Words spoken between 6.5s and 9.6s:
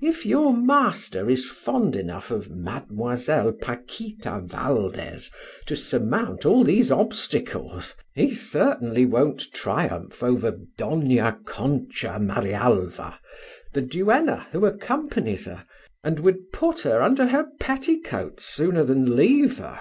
these obstacles, he certainly won't